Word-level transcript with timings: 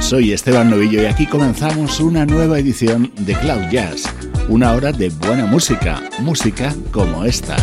Soy 0.00 0.32
Esteban 0.32 0.70
Novillo 0.70 1.02
y 1.02 1.04
aquí 1.04 1.26
comenzamos 1.26 2.00
una 2.00 2.24
nueva 2.24 2.58
edición 2.58 3.12
de 3.18 3.34
Cloud 3.34 3.68
Jazz, 3.70 4.04
una 4.48 4.72
hora 4.72 4.90
de 4.90 5.10
buena 5.10 5.44
música, 5.44 6.02
música 6.20 6.74
como 6.90 7.26
esta. 7.26 7.56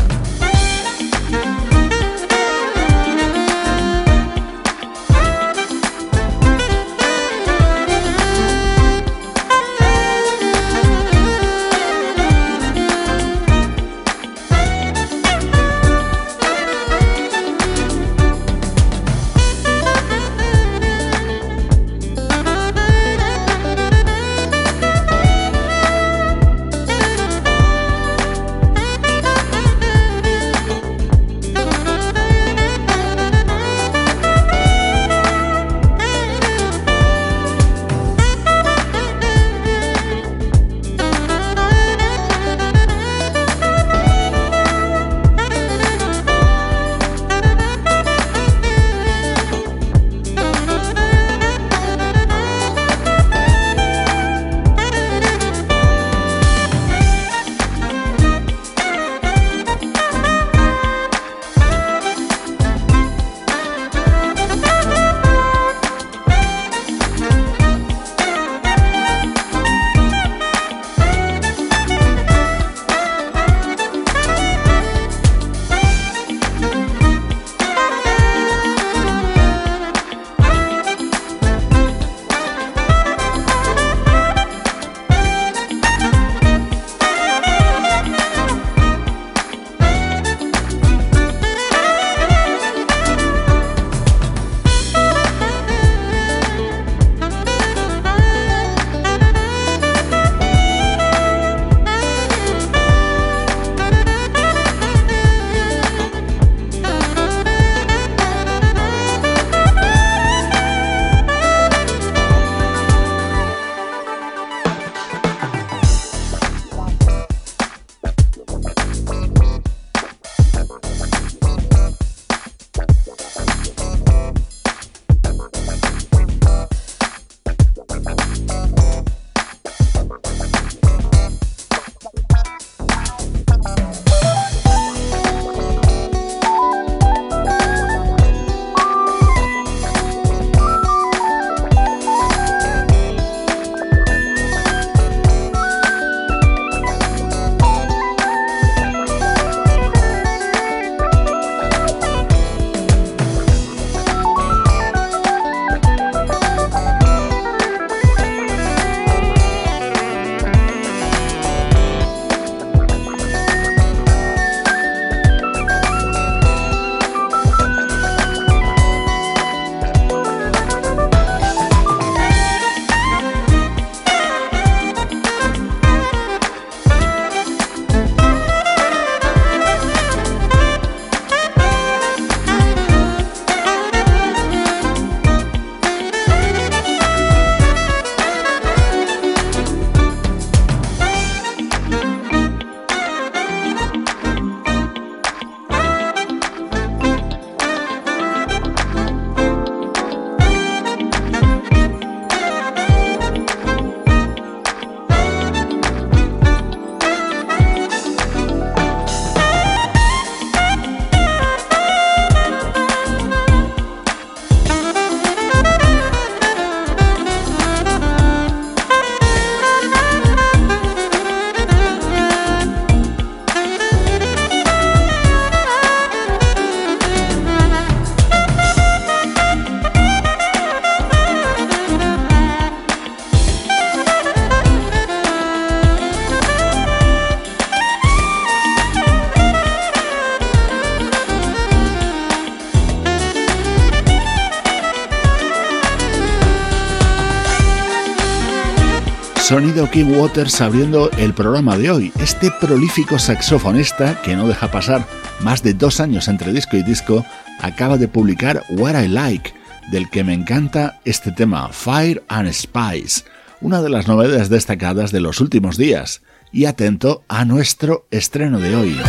Sonido 249.47 249.89
King 249.89 250.11
Waters 250.17 250.59
abriendo 250.59 251.09
el 251.11 251.33
programa 251.33 251.77
de 251.77 251.89
hoy. 251.89 252.11
Este 252.19 252.51
prolífico 252.59 253.17
saxofonista, 253.17 254.21
que 254.21 254.35
no 254.35 254.45
deja 254.45 254.69
pasar 254.69 255.07
más 255.39 255.63
de 255.63 255.73
dos 255.73 256.01
años 256.01 256.27
entre 256.27 256.51
disco 256.51 256.75
y 256.75 256.83
disco, 256.83 257.25
acaba 257.61 257.97
de 257.97 258.09
publicar 258.09 258.61
What 258.71 259.01
I 259.01 259.07
Like, 259.07 259.53
del 259.89 260.09
que 260.09 260.25
me 260.25 260.33
encanta 260.33 260.99
este 261.05 261.31
tema, 261.31 261.69
Fire 261.69 262.21
and 262.27 262.51
Spice, 262.51 263.23
una 263.61 263.81
de 263.81 263.87
las 263.87 264.09
novedades 264.09 264.49
destacadas 264.49 265.13
de 265.13 265.21
los 265.21 265.39
últimos 265.39 265.77
días. 265.77 266.23
Y 266.51 266.65
atento 266.65 267.23
a 267.29 267.45
nuestro 267.45 268.05
estreno 268.11 268.59
de 268.59 268.75
hoy. 268.75 268.99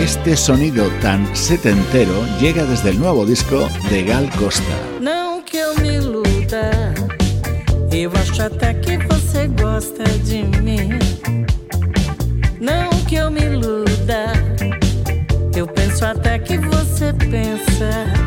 Este 0.00 0.36
sonido 0.36 0.88
tan 1.00 1.36
setentero 1.36 2.26
llega 2.40 2.64
desde 2.64 2.90
el 2.90 2.98
nuevo 2.98 3.24
disco 3.24 3.68
de 3.88 4.02
Gal 4.02 4.28
Costa. 4.30 4.76
Eu 7.92 8.12
acho 8.20 8.42
até 8.42 8.74
que 8.74 8.98
você 8.98 9.48
gosta 9.48 10.04
de 10.24 10.42
mim. 10.62 10.90
Não 12.60 12.90
que 13.06 13.16
eu 13.16 13.30
me 13.30 13.40
iluda, 13.40 14.32
eu 15.56 15.66
penso 15.66 16.04
até 16.04 16.38
que 16.38 16.58
você 16.58 17.12
pensa. 17.12 18.25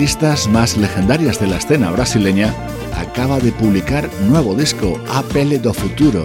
Artistas 0.00 0.48
más 0.48 0.78
legendarias 0.78 1.38
de 1.38 1.46
la 1.46 1.58
escena 1.58 1.90
brasileña, 1.90 2.54
acaba 2.96 3.38
de 3.38 3.52
publicar 3.52 4.08
nuevo 4.30 4.54
disco, 4.54 4.98
Apele 5.12 5.58
do 5.58 5.74
Futuro. 5.74 6.24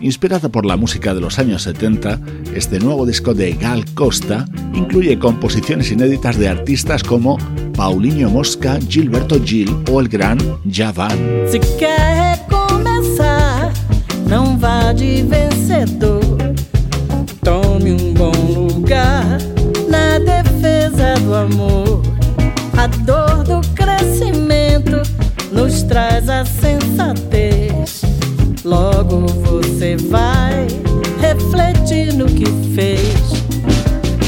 Inspirado 0.00 0.50
por 0.50 0.66
la 0.66 0.76
música 0.76 1.14
de 1.14 1.20
los 1.20 1.38
años 1.38 1.62
70, 1.62 2.18
este 2.52 2.80
nuevo 2.80 3.06
disco 3.06 3.32
de 3.32 3.52
Gal 3.52 3.84
Costa 3.94 4.44
incluye 4.74 5.20
composiciones 5.20 5.92
inéditas 5.92 6.36
de 6.36 6.48
artistas 6.48 7.04
como 7.04 7.38
Paulinho 7.76 8.28
Mosca, 8.28 8.80
Gilberto 8.88 9.40
Gil 9.40 9.70
o 9.88 10.00
el 10.00 10.08
gran 10.08 10.38
Javan. 10.68 11.16
Quer 11.78 12.40
começar 12.50 13.72
vá 14.58 14.92
de 14.92 15.22
vencedor. 15.22 16.20
Tome 17.44 17.92
um 17.92 18.14
bom 18.14 18.32
lugar 18.52 19.38
na 19.88 20.18
defesa 20.18 21.14
do 21.20 21.32
amor. 21.36 22.11
A 22.82 22.88
dor 22.88 23.44
do 23.44 23.60
crescimento 23.76 25.02
nos 25.52 25.84
traz 25.84 26.28
a 26.28 26.44
sensatez. 26.44 28.02
Logo 28.64 29.28
você 29.28 29.96
vai 29.96 30.66
refletir 31.20 32.12
no 32.12 32.26
que 32.26 32.44
fez. 32.74 33.44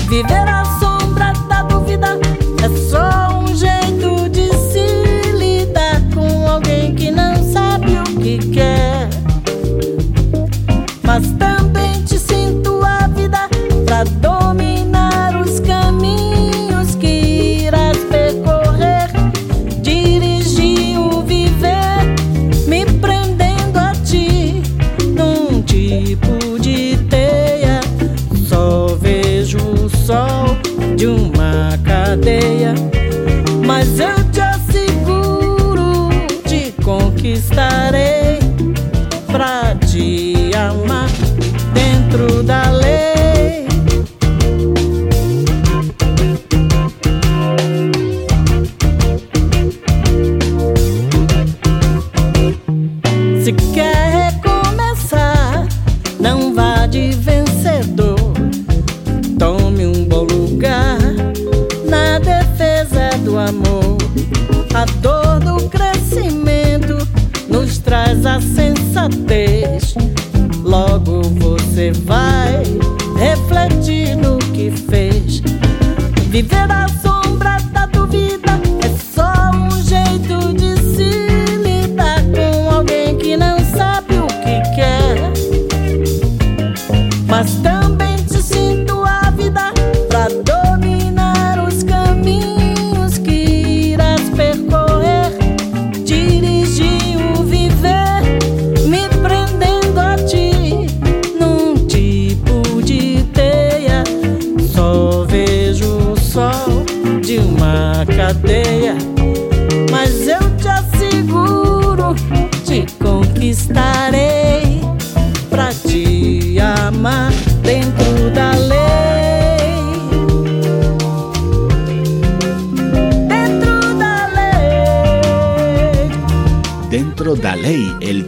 Viver 0.09 0.49
a 0.49 0.65
sombra 0.79 1.33
da 1.49 1.65
dúvida 1.65 2.17
é 2.63 2.69
só 2.89 3.41
um 3.41 3.57
jeito 3.57 4.29
de 4.29 4.49
se 4.71 5.33
lidar 5.33 6.01
com 6.15 6.47
alguém 6.47 6.95
que 6.95 7.11
não 7.11 7.35
sabe 7.53 7.99
o 7.99 8.05
que 8.21 8.39
quer. 8.53 9.04
Conquistarei 37.45 38.39
pra 39.27 39.75
te 39.87 40.51
amar 40.57 41.11
dentro 41.75 42.43
da 42.43 42.71
lei. 42.71 43.64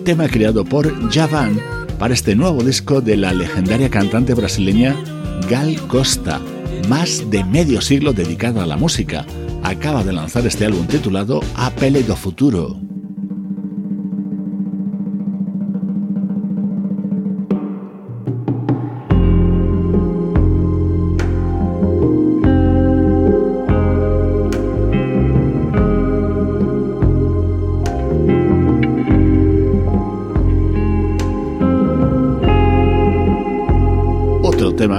Tema 0.06 0.28
creado 0.28 0.64
por 0.64 1.10
Javan 1.10 1.60
para 1.98 2.14
este 2.14 2.36
nuevo 2.36 2.62
disco 2.62 3.00
de 3.00 3.16
la 3.16 3.32
legendaria 3.32 3.90
cantante 3.90 4.34
brasileña 4.34 4.94
Gal 5.50 5.76
Costa, 5.88 6.40
más 6.88 7.28
de 7.28 7.42
medio 7.42 7.80
siglo 7.80 8.12
dedicada 8.12 8.62
a 8.62 8.66
la 8.66 8.76
música. 8.76 9.26
Acaba 9.64 10.04
de 10.04 10.12
lanzar 10.12 10.46
este 10.46 10.64
álbum 10.64 10.86
titulado 10.86 11.40
A 11.56 11.70
Pele 11.70 12.04
do 12.04 12.14
Futuro. 12.14 12.85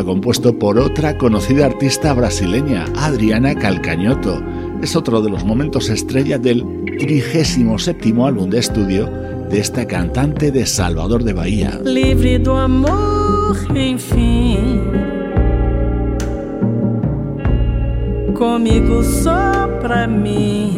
Compuesto 0.04 0.58
por 0.58 0.78
otra 0.78 1.18
conocida 1.18 1.66
artista 1.66 2.14
brasileña, 2.14 2.86
Adriana 2.96 3.56
Calcañoto. 3.56 4.42
Es 4.82 4.96
otro 4.96 5.22
de 5.22 5.30
los 5.30 5.44
momentos 5.44 5.90
estrella 5.90 6.38
del 6.38 6.64
37 7.00 8.14
álbum 8.24 8.50
de 8.50 8.60
estudio 8.60 9.10
de 9.50 9.60
esta 9.60 9.86
cantante 9.88 10.52
de 10.52 10.66
Salvador 10.66 11.24
de 11.24 11.34
Bahía. 11.34 11.80
livre 11.84 12.38
do 12.40 12.56
amor, 12.56 13.56
enfim. 13.76 14.82
Comigo 18.34 19.04
só 19.04 19.68
pra 19.82 20.08
mim. 20.08 20.76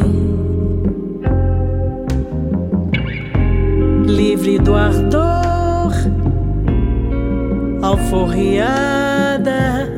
Livre 4.06 4.58
do 4.58 4.74
ardor, 4.74 5.92
alforriada 9.40 9.88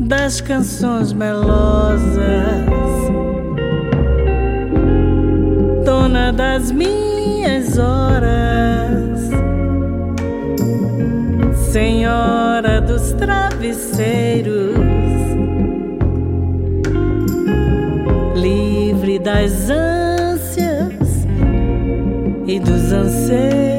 das 0.00 0.40
canções 0.40 1.12
melosas. 1.12 2.18
Dona 5.84 6.32
das 6.32 6.70
minhas 6.70 7.78
horas, 7.78 9.30
senhora 11.72 12.80
dos 12.80 13.12
travesseiros, 13.12 14.76
livre 18.34 19.18
das 19.18 19.70
ânsias 19.70 21.26
e 22.46 22.60
dos 22.60 22.92
anseios 22.92 23.77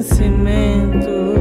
pertencimento, 0.00 1.34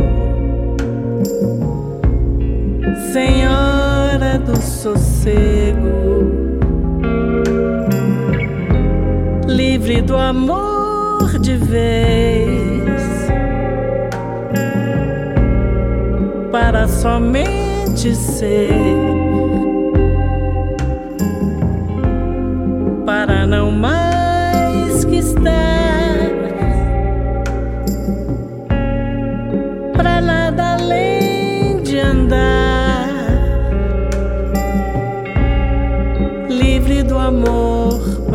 senhora 3.14 4.38
do 4.40 4.60
sossego. 4.62 5.90
livre 9.48 10.02
do 10.02 10.16
amor 10.16 11.40
de 11.40 11.56
vez, 11.56 13.02
para 16.52 16.88
somente 16.88 18.16
ser, 18.16 18.70
para 23.06 23.48
não 23.48 23.72
mais 23.72 23.99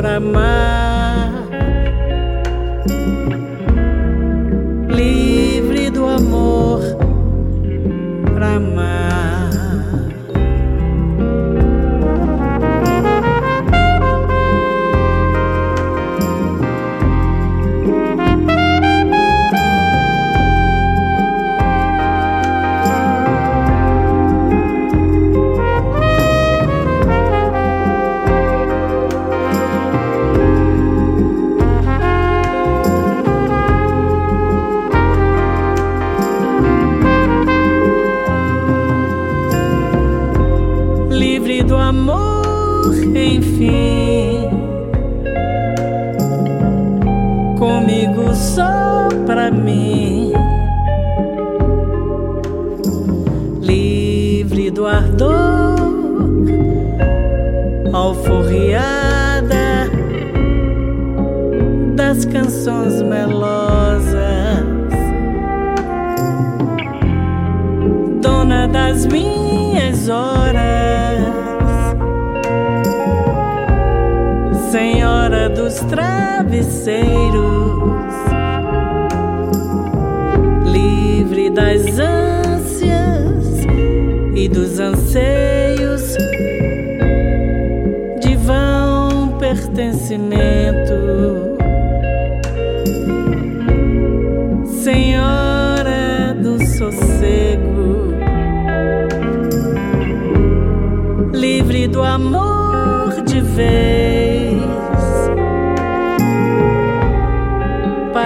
amor 0.05 0.11
para 0.11 0.17
amar. 0.17 0.94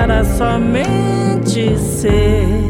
Para 0.09 0.25
somente 0.25 1.79
ser, 1.79 2.63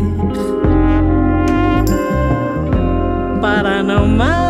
para 3.40 3.80
não 3.80 4.08
mais 4.08 4.47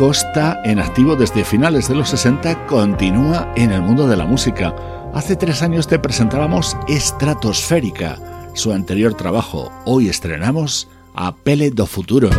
Costa, 0.00 0.58
en 0.64 0.78
activo 0.78 1.14
desde 1.14 1.44
finales 1.44 1.86
de 1.86 1.94
los 1.94 2.08
60, 2.08 2.64
continúa 2.66 3.52
en 3.54 3.70
el 3.70 3.82
mundo 3.82 4.08
de 4.08 4.16
la 4.16 4.24
música. 4.24 4.74
Hace 5.12 5.36
tres 5.36 5.60
años 5.60 5.86
te 5.86 5.98
presentábamos 5.98 6.74
Estratosférica, 6.88 8.16
su 8.54 8.72
anterior 8.72 9.12
trabajo. 9.12 9.70
Hoy 9.84 10.08
estrenamos 10.08 10.88
a 11.14 11.36
Pele 11.36 11.70
do 11.70 11.84
Futuro. 11.84 12.30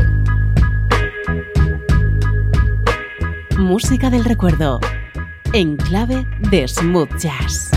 Música 3.60 4.10
del 4.10 4.26
recuerdo, 4.26 4.80
en 5.54 5.78
clave 5.78 6.26
de 6.50 6.68
smooth 6.68 7.16
jazz. 7.20 7.70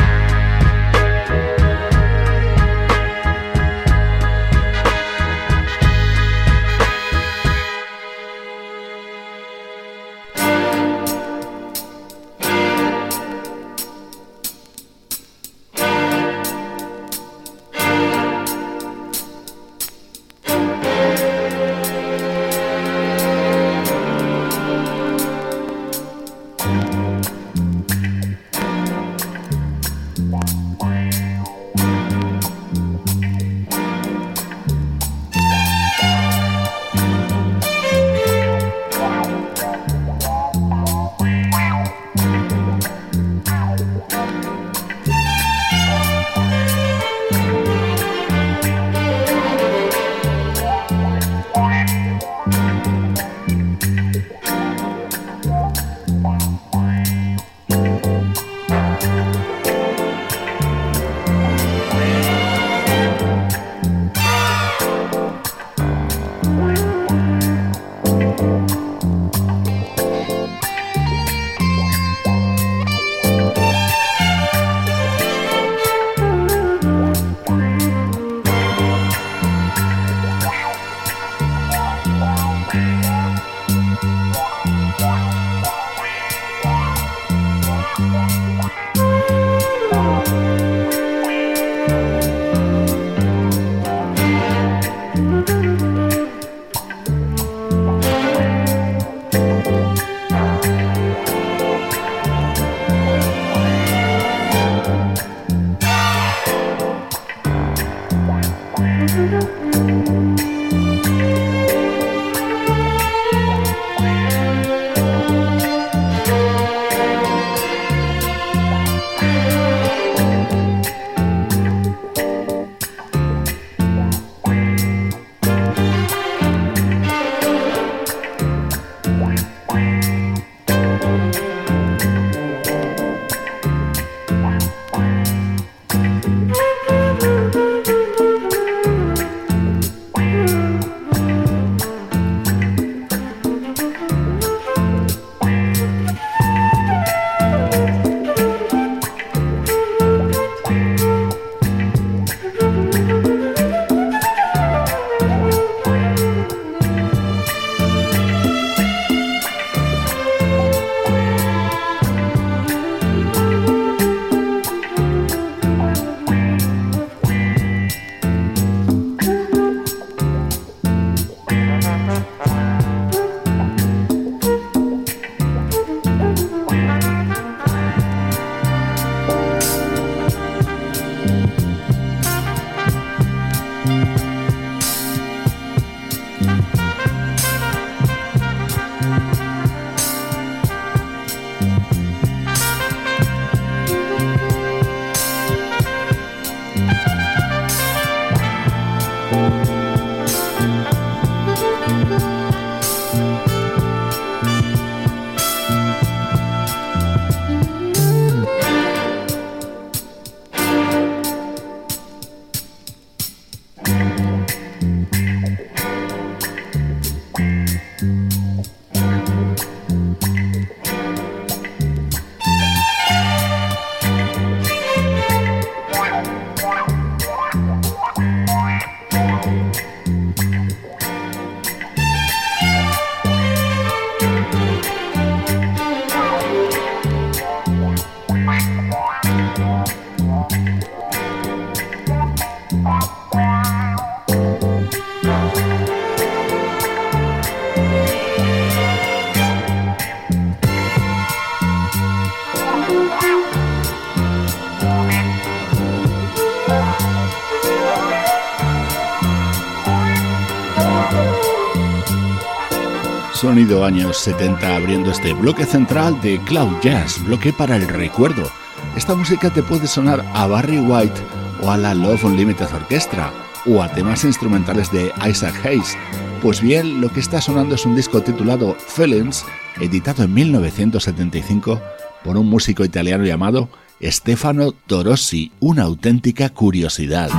Sonido 263.55 263.85
años 263.85 264.19
70 264.19 264.75
abriendo 264.75 265.13
este 265.13 265.33
bloque 265.33 265.65
central 265.65 266.21
de 266.23 266.41
Cloud 266.41 266.73
Jazz, 266.83 267.25
bloque 267.25 267.53
para 267.53 267.77
el 267.77 267.87
recuerdo. 267.87 268.51
Esta 268.97 269.15
música 269.15 269.49
te 269.49 269.63
puede 269.63 269.87
sonar 269.87 270.25
a 270.35 270.49
Barry 270.49 270.81
White 270.81 271.21
o 271.63 271.71
a 271.71 271.77
la 271.77 271.95
Love 271.95 272.25
Unlimited 272.25 272.67
Orchestra 272.75 273.33
o 273.65 273.81
a 273.81 273.89
temas 273.93 274.25
instrumentales 274.25 274.91
de 274.91 275.13
Isaac 275.31 275.55
Hayes. 275.65 275.97
Pues 276.43 276.61
bien, 276.61 277.01
lo 277.01 277.13
que 277.13 277.21
está 277.21 277.41
sonando 277.41 277.77
es 277.77 277.87
un 277.87 277.95
disco 277.95 278.23
titulado 278.23 278.75
Feelings, 278.75 279.45
editado 279.81 280.25
en 280.25 280.35
1975 280.35 281.81
por 282.25 282.37
un 282.37 282.51
músico 282.51 282.85
italiano 282.85 283.25
llamado 283.25 283.69
Stefano 284.03 284.73
Torossi, 284.73 285.53
una 285.61 285.85
auténtica 285.85 286.49
curiosidad. 286.49 287.31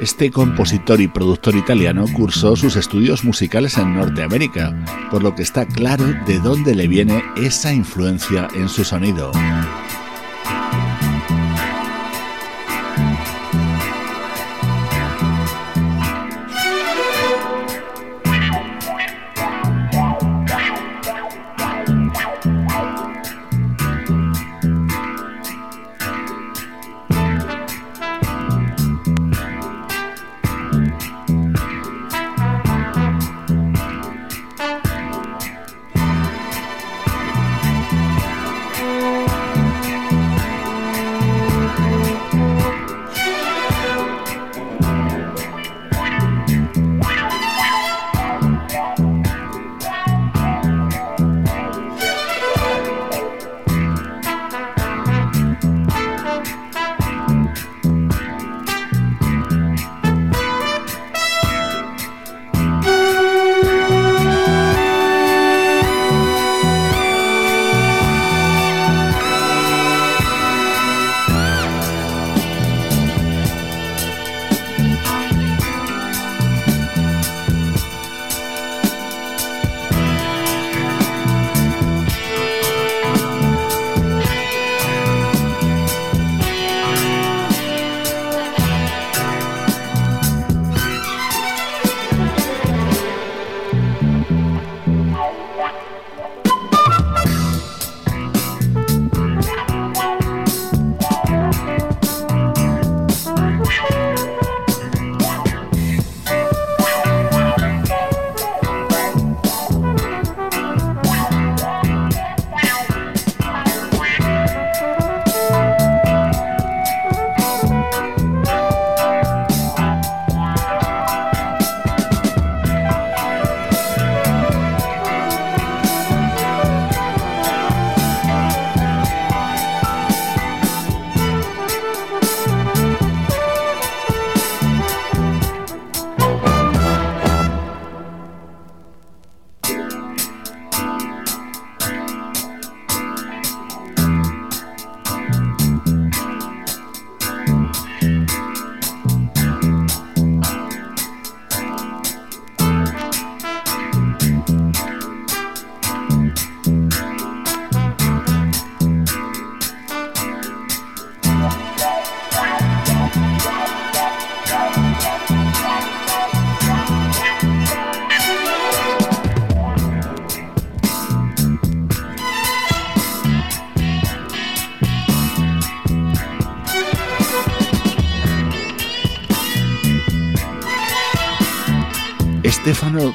Este 0.00 0.30
compositor 0.30 0.98
y 1.02 1.08
productor 1.08 1.54
italiano 1.54 2.06
cursó 2.14 2.56
sus 2.56 2.76
estudios 2.76 3.22
musicales 3.22 3.76
en 3.76 3.94
Norteamérica, 3.94 4.74
por 5.10 5.22
lo 5.22 5.34
que 5.34 5.42
está 5.42 5.66
claro 5.66 6.06
de 6.26 6.38
dónde 6.38 6.74
le 6.74 6.88
viene 6.88 7.22
esa 7.36 7.74
influencia 7.74 8.48
en 8.54 8.70
su 8.70 8.82
sonido. 8.82 9.30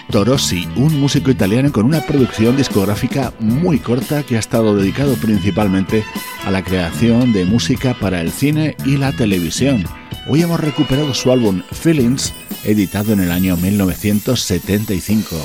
Torossi, 0.09 0.67
un 0.75 0.99
músico 0.99 1.31
italiano 1.31 1.71
con 1.71 1.85
una 1.85 2.01
producción 2.01 2.55
discográfica 2.55 3.33
muy 3.39 3.79
corta 3.79 4.23
que 4.23 4.37
ha 4.37 4.39
estado 4.39 4.75
dedicado 4.75 5.15
principalmente 5.15 6.03
a 6.45 6.51
la 6.51 6.63
creación 6.63 7.33
de 7.33 7.45
música 7.45 7.93
para 7.93 8.21
el 8.21 8.31
cine 8.31 8.77
y 8.85 8.97
la 8.97 9.11
televisión. 9.11 9.85
Hoy 10.27 10.41
hemos 10.41 10.59
recuperado 10.59 11.13
su 11.13 11.31
álbum 11.31 11.61
Feelings, 11.71 12.33
editado 12.63 13.13
en 13.13 13.19
el 13.21 13.31
año 13.31 13.57
1975. 13.57 15.35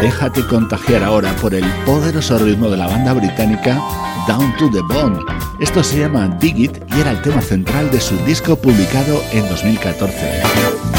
Déjate 0.00 0.46
contagiar 0.46 1.02
ahora 1.02 1.34
por 1.36 1.54
el 1.54 1.64
poderoso 1.84 2.38
ritmo 2.38 2.68
de 2.70 2.76
la 2.76 2.86
banda 2.86 3.14
británica 3.14 3.80
Down 4.26 4.56
to 4.56 4.70
the 4.70 4.82
Bone. 4.82 5.47
Esto 5.60 5.82
se 5.82 5.98
llama 5.98 6.28
Dig 6.40 6.56
It 6.56 6.78
y 6.96 7.00
era 7.00 7.10
el 7.10 7.20
tema 7.20 7.40
central 7.42 7.90
de 7.90 8.00
su 8.00 8.16
disco 8.24 8.54
publicado 8.56 9.20
en 9.32 9.48
2014. 9.48 10.97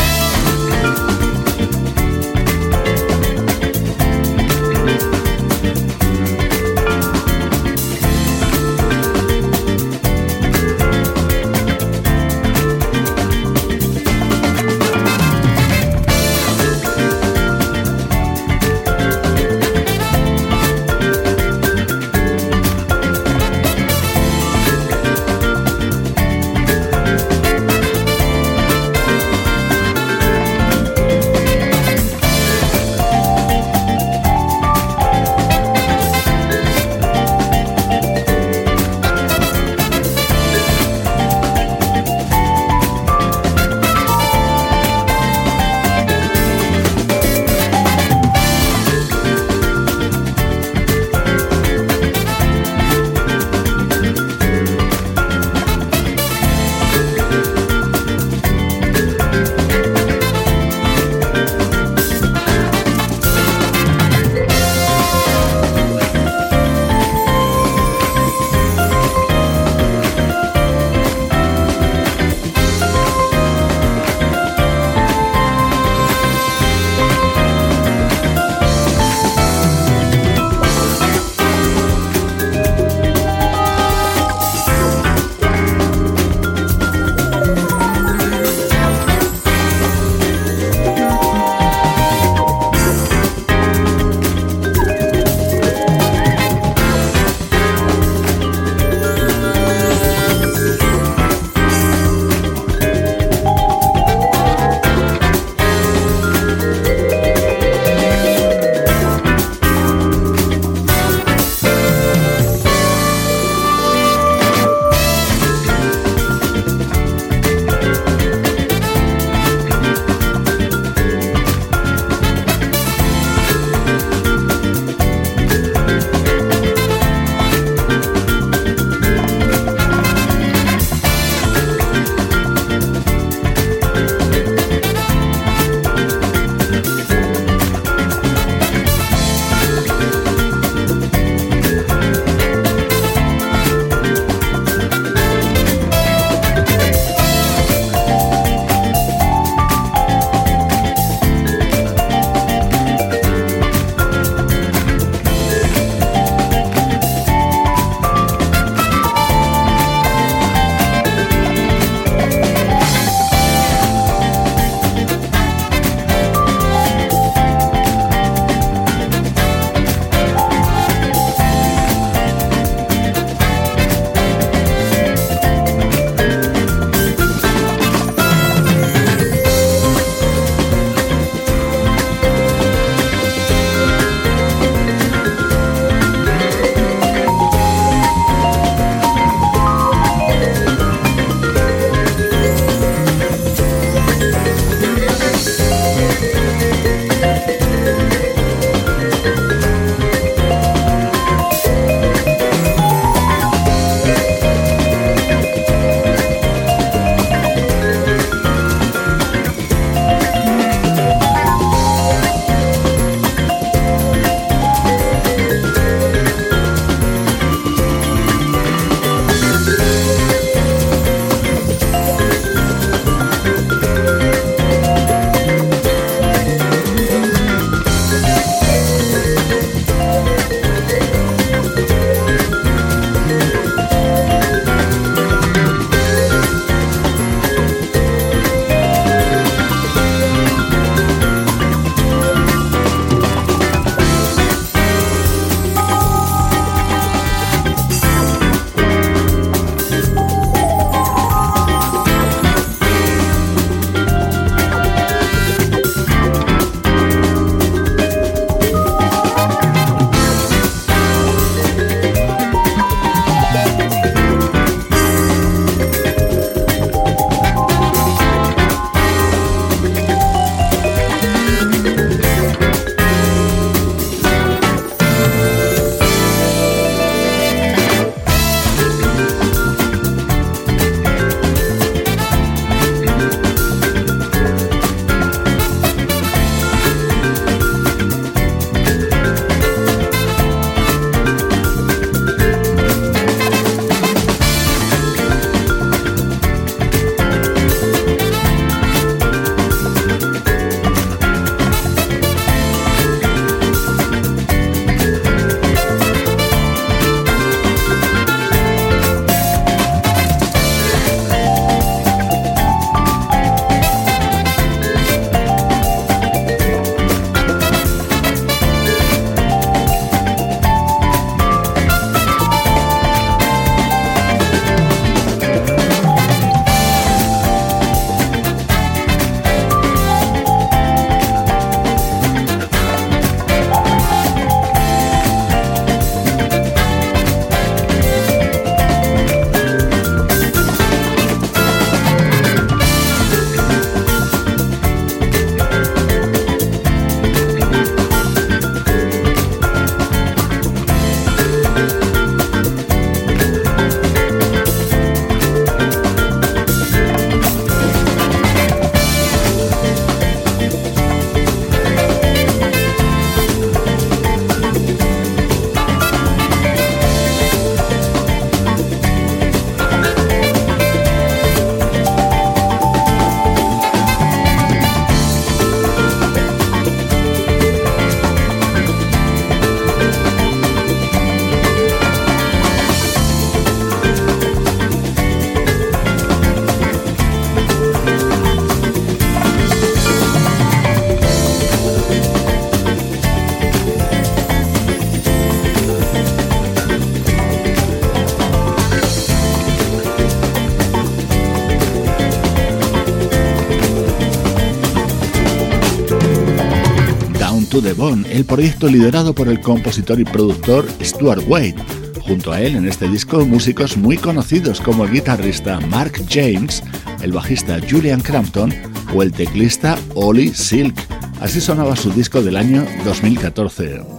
The 407.81 407.93
Bone, 407.93 408.25
el 408.31 408.45
proyecto 408.45 408.87
liderado 408.87 409.33
por 409.33 409.47
el 409.47 409.61
compositor 409.61 410.19
y 410.19 410.25
productor 410.25 410.85
Stuart 411.01 411.43
Wade. 411.47 411.75
Junto 412.21 412.51
a 412.51 412.61
él 412.61 412.75
en 412.75 412.87
este 412.87 413.07
disco 413.07 413.45
músicos 413.45 413.97
muy 413.97 414.17
conocidos 414.17 414.81
como 414.81 415.05
el 415.05 415.11
guitarrista 415.11 415.79
Mark 415.79 416.13
James, 416.29 416.83
el 417.21 417.31
bajista 417.31 417.79
Julian 417.89 418.21
Crampton 418.21 418.73
o 419.13 419.23
el 419.23 419.31
teclista 419.31 419.97
Ollie 420.15 420.53
Silk. 420.53 420.95
Así 421.41 421.61
sonaba 421.61 421.95
su 421.95 422.11
disco 422.11 422.41
del 422.41 422.57
año 422.57 422.85
2014. 423.05 424.18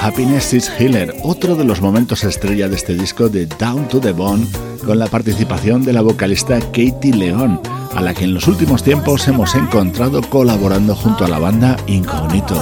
Happiness 0.00 0.54
is 0.54 0.70
Healer, 0.70 1.14
otro 1.22 1.56
de 1.56 1.64
los 1.64 1.82
momentos 1.82 2.24
estrella 2.24 2.70
de 2.70 2.76
este 2.76 2.94
disco 2.94 3.28
de 3.28 3.44
Down 3.44 3.86
to 3.86 4.00
the 4.00 4.12
Bone, 4.12 4.46
con 4.86 4.98
la 4.98 5.06
participación 5.06 5.84
de 5.84 5.92
la 5.92 6.00
vocalista 6.00 6.58
Katie 6.58 7.14
León, 7.14 7.60
a 7.94 8.00
la 8.00 8.14
que 8.14 8.24
en 8.24 8.32
los 8.32 8.48
últimos 8.48 8.82
tiempos 8.82 9.28
hemos 9.28 9.54
encontrado 9.54 10.22
colaborando 10.22 10.96
junto 10.96 11.26
a 11.26 11.28
la 11.28 11.38
banda 11.38 11.76
Incognito. 11.86 12.58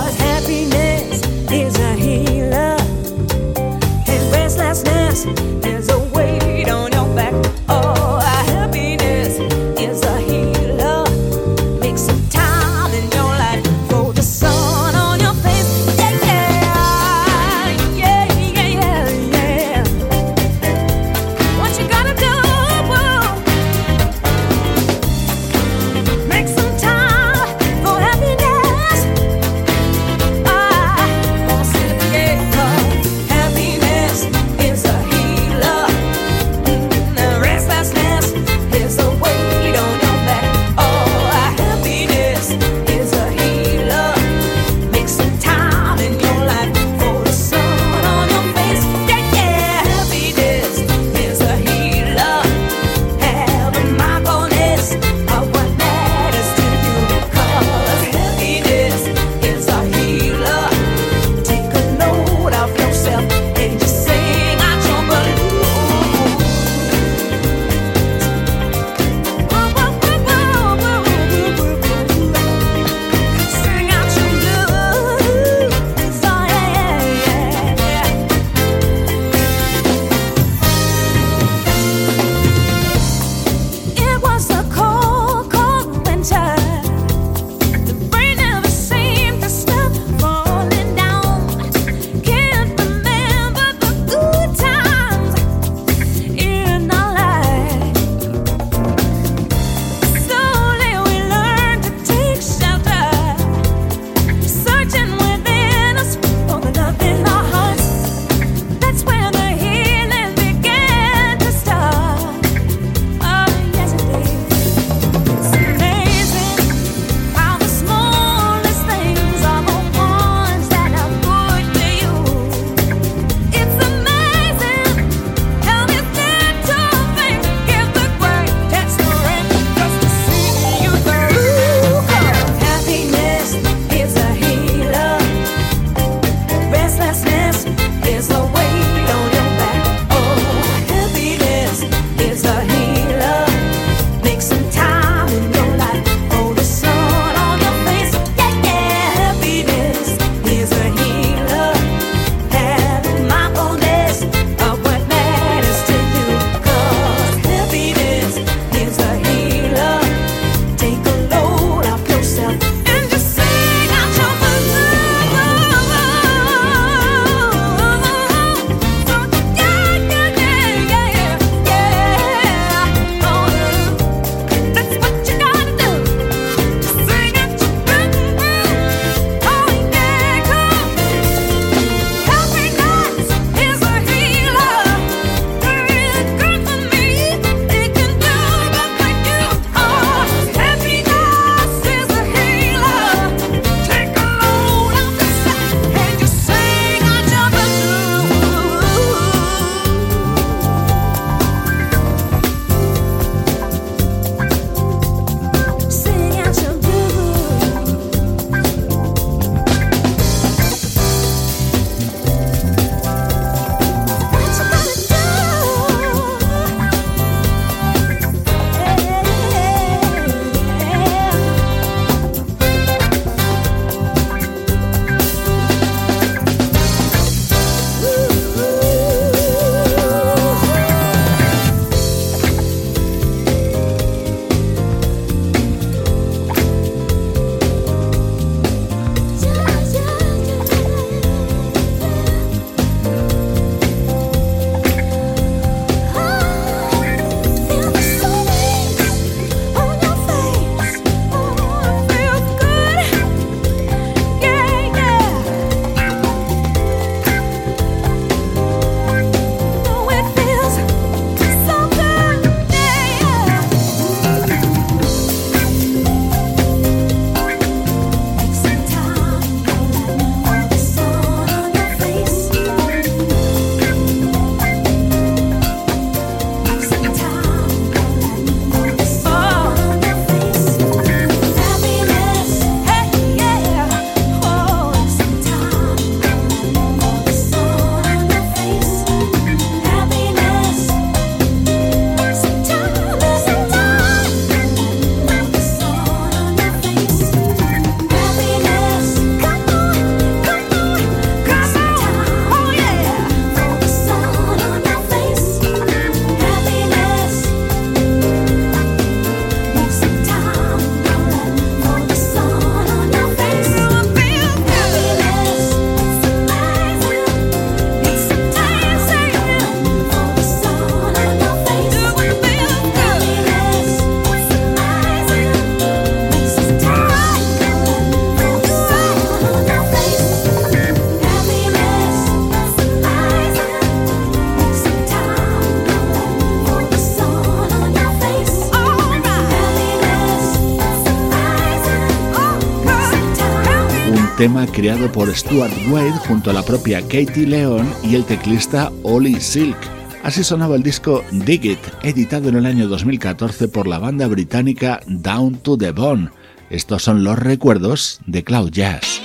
Tema 344.48 344.66
creado 344.66 345.12
por 345.12 345.28
Stuart 345.36 345.74
Wade 345.90 346.18
junto 346.26 346.48
a 346.48 346.54
la 346.54 346.62
propia 346.62 347.02
Katie 347.02 347.46
Leon 347.46 347.86
y 348.02 348.14
el 348.14 348.24
teclista 348.24 348.90
Ollie 349.02 349.40
Silk. 349.40 349.76
Así 350.22 350.42
sonaba 350.42 350.74
el 350.74 350.82
disco 350.82 351.22
Dig 351.30 351.66
It, 351.66 351.78
editado 352.02 352.48
en 352.48 352.56
el 352.56 352.64
año 352.64 352.88
2014 352.88 353.68
por 353.68 353.86
la 353.86 353.98
banda 353.98 354.26
británica 354.26 355.00
Down 355.06 355.58
to 355.58 355.76
the 355.76 355.90
Bone. 355.90 356.30
Estos 356.70 357.02
son 357.02 357.24
los 357.24 357.38
recuerdos 357.38 358.20
de 358.24 358.42
Cloud 358.42 358.70
Jazz. 358.70 359.20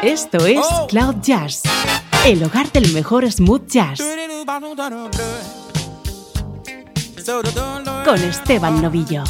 Esto 0.00 0.46
es 0.46 0.60
oh. 0.62 0.86
Cloud 0.86 1.16
Jazz, 1.20 1.62
el 2.24 2.44
hogar 2.44 2.70
del 2.70 2.92
mejor 2.92 3.28
smooth 3.32 3.66
jazz. 3.66 4.00
Con 8.04 8.22
Esteban 8.22 8.80
Novillo. 8.80 9.24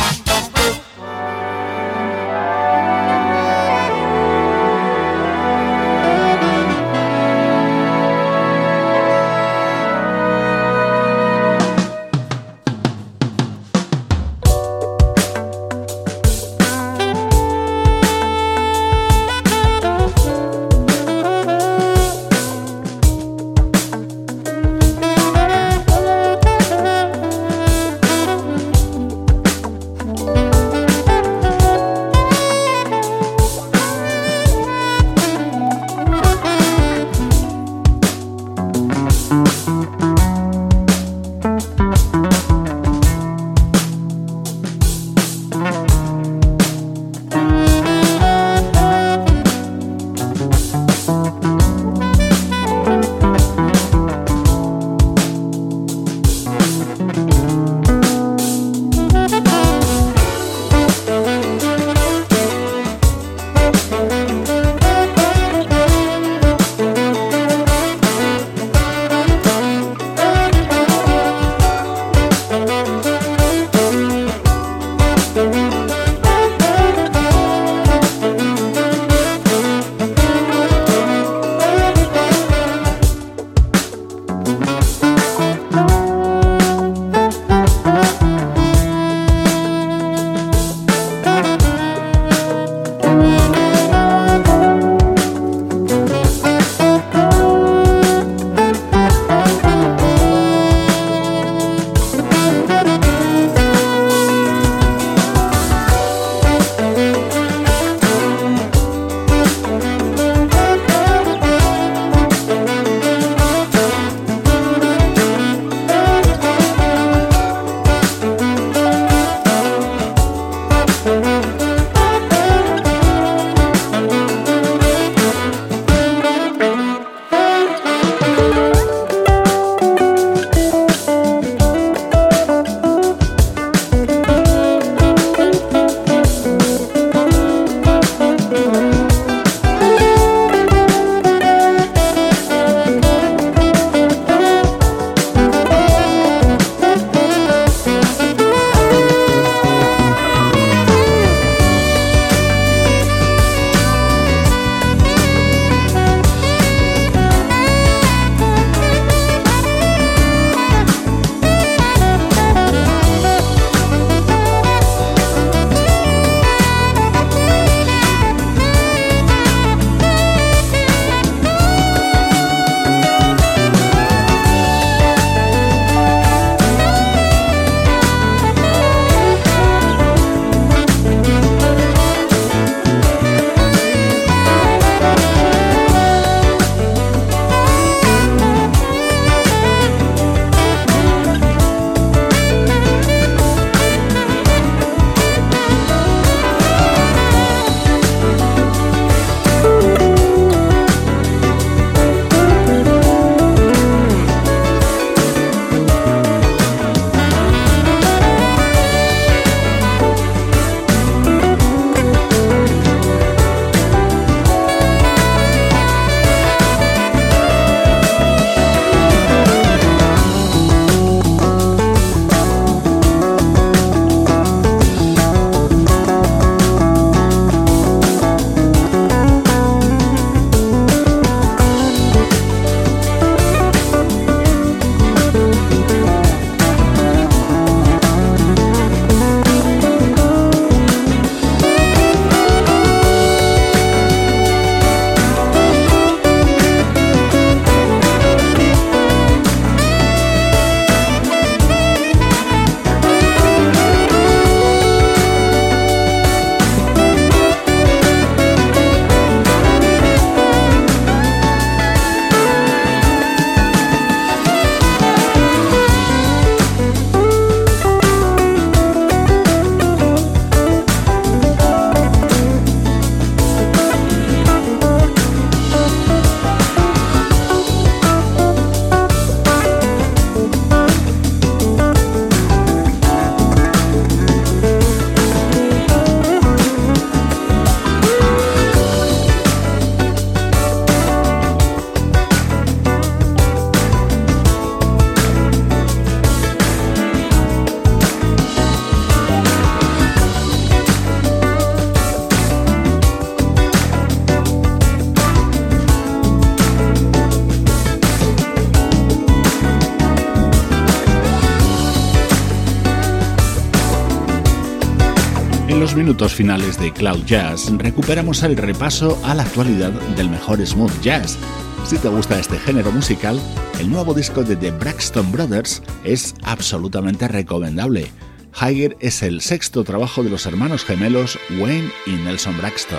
Minutos 316.12 316.34
finales 316.34 316.78
de 316.78 316.92
Cloud 316.92 317.24
Jazz 317.24 317.72
recuperamos 317.78 318.42
el 318.42 318.54
repaso 318.54 319.18
a 319.24 319.34
la 319.34 319.44
actualidad 319.44 319.92
del 320.14 320.28
mejor 320.28 320.60
smooth 320.66 321.00
jazz. 321.00 321.38
Si 321.86 321.96
te 321.96 322.08
gusta 322.08 322.38
este 322.38 322.58
género 322.58 322.92
musical, 322.92 323.40
el 323.80 323.90
nuevo 323.90 324.12
disco 324.12 324.42
de 324.44 324.54
The 324.56 324.72
Braxton 324.72 325.32
Brothers 325.32 325.82
es 326.04 326.34
absolutamente 326.42 327.28
recomendable. 327.28 328.12
Higher 328.60 328.94
es 329.00 329.22
el 329.22 329.40
sexto 329.40 329.84
trabajo 329.84 330.22
de 330.22 330.28
los 330.28 330.44
hermanos 330.44 330.84
gemelos 330.84 331.38
Wayne 331.58 331.90
y 332.04 332.10
Nelson 332.10 332.58
Braxton. 332.58 332.98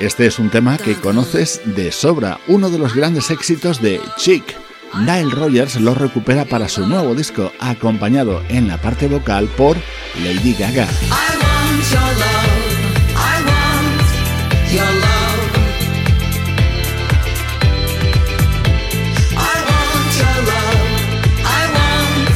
Este 0.00 0.26
es 0.26 0.40
un 0.40 0.50
tema 0.50 0.76
que 0.76 0.96
conoces 0.96 1.60
de 1.76 1.92
sobra, 1.92 2.40
uno 2.48 2.68
de 2.68 2.80
los 2.80 2.96
grandes 2.96 3.30
éxitos 3.30 3.80
de 3.80 4.00
Chic. 4.16 4.56
Nile 4.98 5.30
Rogers 5.30 5.80
lo 5.80 5.94
recupera 5.94 6.44
para 6.46 6.68
su 6.68 6.84
nuevo 6.86 7.14
disco, 7.14 7.52
acompañado 7.60 8.42
en 8.48 8.66
la 8.66 8.80
parte 8.80 9.06
vocal 9.06 9.46
por 9.56 9.76
Lady 10.22 10.52
Gaga. 10.54 10.86
I 11.12 11.36
want 11.42 11.90
your 11.92 12.10
love. 12.22 12.52
I 13.16 13.34
want 13.50 14.06
your 14.72 14.92
love. 15.04 15.40
I 19.36 19.54
want 19.68 20.12
your 20.20 20.38
love. 20.50 20.88
I 21.44 21.62
want 21.76 22.28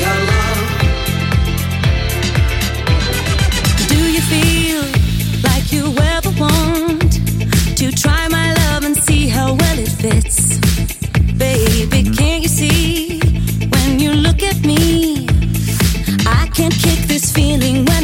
your 0.00 0.18
love. 0.30 0.62
Do 3.88 4.00
you 4.14 4.22
feel 4.32 4.82
like 5.42 5.66
you 5.72 5.84
ever 6.14 6.32
want 6.40 7.12
to 7.78 7.86
try 7.92 8.28
my 8.28 8.52
love 8.54 8.84
and 8.84 8.96
see 8.96 9.28
how 9.28 9.54
well 9.54 9.78
it 9.78 9.88
fits? 9.88 10.58
Baby, 11.38 12.02
can't 12.10 12.42
you 12.42 12.48
see 12.48 13.20
when 13.72 13.98
you 13.98 14.12
look 14.12 14.42
at 14.42 14.60
me? 14.64 15.26
I 16.26 16.48
can't 16.54 16.74
feeling 17.34 17.84
when 17.86 18.03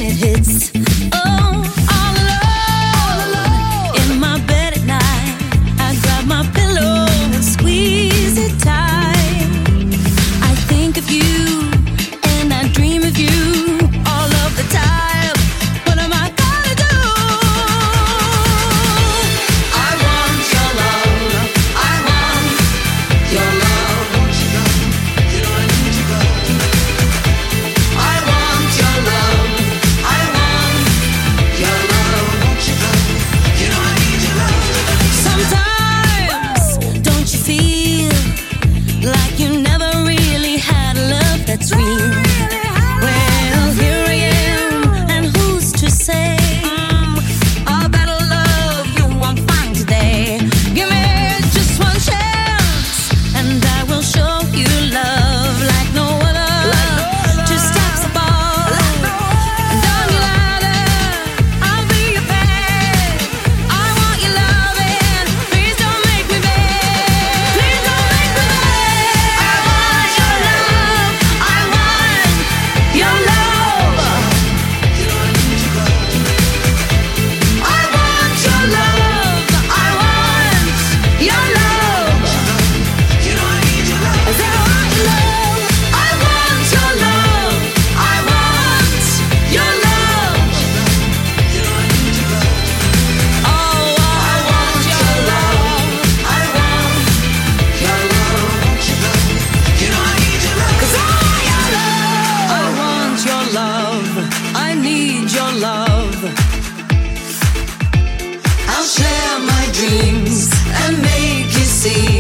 see. 111.81 112.20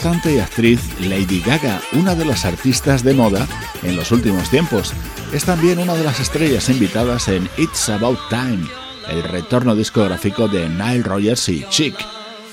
Cantante 0.00 0.34
y 0.34 0.38
actriz 0.38 0.80
Lady 1.00 1.40
Gaga, 1.40 1.78
una 1.92 2.14
de 2.14 2.24
las 2.24 2.46
artistas 2.46 3.04
de 3.04 3.12
moda 3.12 3.46
en 3.82 3.96
los 3.96 4.12
últimos 4.12 4.48
tiempos. 4.48 4.94
Es 5.30 5.44
también 5.44 5.78
una 5.78 5.94
de 5.94 6.04
las 6.04 6.20
estrellas 6.20 6.70
invitadas 6.70 7.28
en 7.28 7.50
It's 7.58 7.90
About 7.90 8.18
Time, 8.30 8.66
el 9.10 9.22
retorno 9.22 9.76
discográfico 9.76 10.48
de 10.48 10.70
Nile 10.70 11.02
Rogers 11.02 11.50
y 11.50 11.66
Chick, 11.68 11.96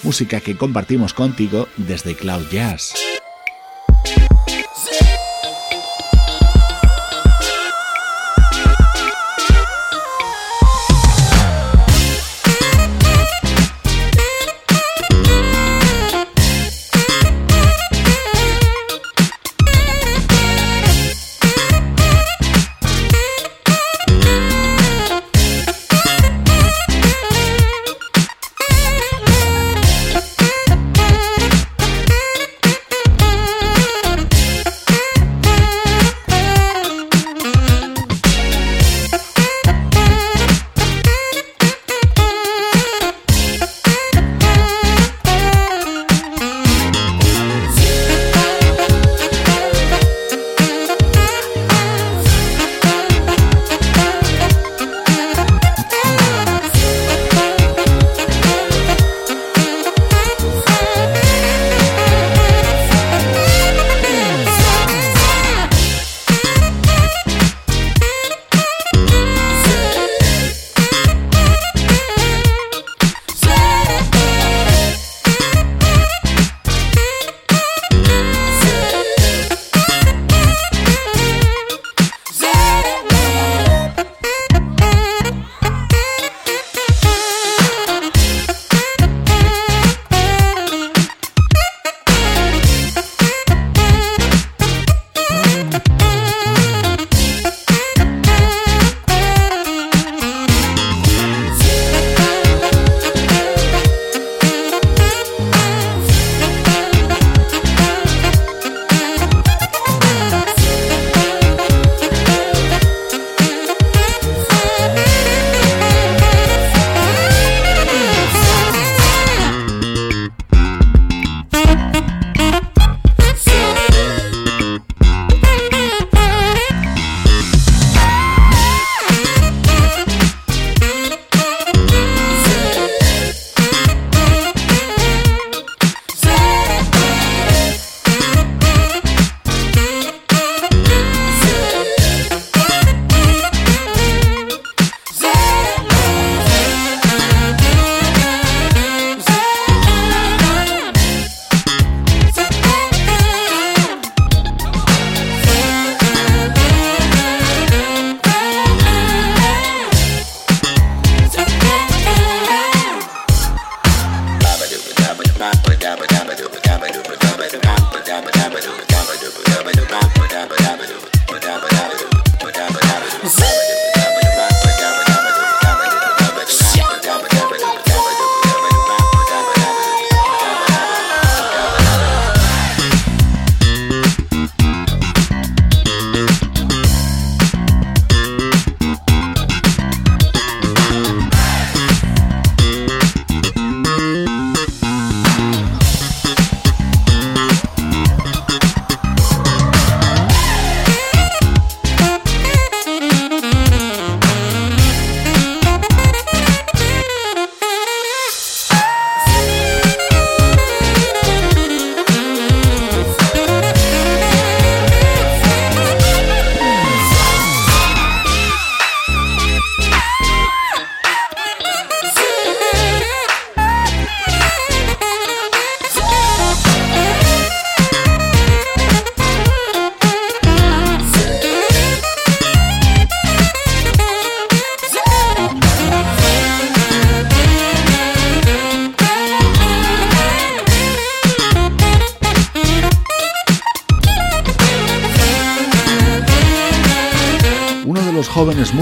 música 0.04 0.42
que 0.42 0.58
compartimos 0.58 1.14
contigo 1.14 1.70
desde 1.78 2.16
Cloud 2.16 2.50
Jazz. 2.52 3.07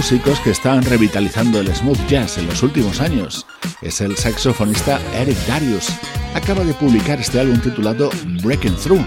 Músicos 0.05 0.39
que 0.41 0.51
están 0.51 0.83
revitalizando 0.83 1.59
el 1.59 1.75
smooth 1.75 1.97
jazz 2.07 2.37
en 2.37 2.45
los 2.45 2.61
últimos 2.61 3.01
años. 3.01 3.47
Es 3.81 4.01
el 4.01 4.15
saxofonista 4.15 5.01
Eric 5.15 5.35
Darius. 5.47 5.87
Acaba 6.35 6.63
de 6.63 6.75
publicar 6.75 7.19
este 7.19 7.39
álbum 7.39 7.59
titulado 7.59 8.11
Breaking 8.43 8.75
Through. 8.75 9.03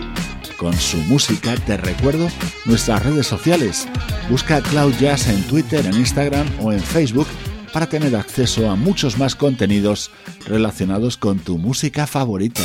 Con 0.56 0.74
su 0.74 0.96
música 1.02 1.54
te 1.54 1.76
recuerdo 1.76 2.28
nuestras 2.64 3.04
redes 3.04 3.28
sociales. 3.28 3.86
Busca 4.28 4.60
Cloud 4.60 4.92
Jazz 4.98 5.28
en 5.28 5.40
Twitter, 5.44 5.86
en 5.86 5.94
Instagram 5.94 6.48
o 6.60 6.72
en 6.72 6.80
Facebook 6.80 7.28
para 7.72 7.86
tener 7.86 8.16
acceso 8.16 8.68
a 8.68 8.74
muchos 8.74 9.18
más 9.18 9.36
contenidos 9.36 10.10
relacionados 10.46 11.16
con 11.16 11.38
tu 11.38 11.58
música 11.58 12.08
favorita. 12.08 12.64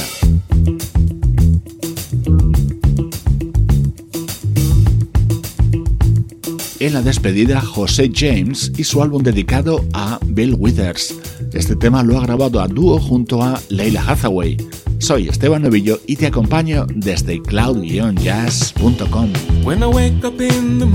En 6.86 6.93
la 6.93 7.01
despedida 7.01 7.61
José 7.61 8.11
James 8.13 8.71
y 8.77 8.84
su 8.84 9.01
álbum 9.01 9.23
dedicado 9.23 9.86
a 9.93 10.19
Bill 10.25 10.57
Withers. 10.59 11.15
Este 11.53 11.77
tema 11.77 12.03
lo 12.03 12.19
ha 12.19 12.23
grabado 12.23 12.59
a 12.59 12.67
dúo 12.67 12.99
junto 12.99 13.41
a 13.41 13.57
Leila 13.69 14.03
Hathaway. 14.05 14.57
Soy 14.97 15.29
Esteban 15.29 15.61
Novillo 15.61 16.01
y 16.07 16.17
te 16.17 16.27
acompaño 16.27 16.86
desde 16.93 17.41
cloud-jazz.com. 17.41 19.29
I 19.29 19.65
the 19.69 20.86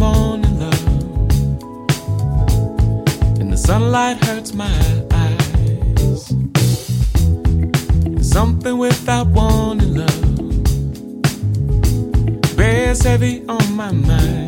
and 3.40 3.50
the 3.50 3.56
sunlight 3.56 4.22
hurts 4.26 4.52
my 4.52 4.68
eyes, 5.12 6.34
something 8.20 8.76
without 8.76 9.28
warning, 9.28 9.94
love, 9.94 10.66
bears 12.56 13.02
heavy 13.02 13.42
on 13.48 13.74
my 13.74 13.90
mind. 13.90 14.47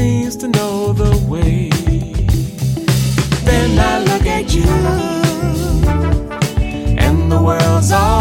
seems 0.00 0.34
to 0.34 0.48
know 0.48 0.94
the 0.94 1.12
way. 1.28 1.68
Then 3.48 3.70
I 3.78 3.94
look 4.08 4.26
at 4.36 4.46
you, 4.56 4.70
and 7.06 7.30
the 7.30 7.40
world's 7.48 7.92
all. 7.92 8.19